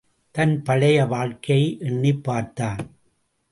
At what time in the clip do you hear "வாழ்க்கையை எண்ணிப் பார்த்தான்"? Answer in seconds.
1.05-2.77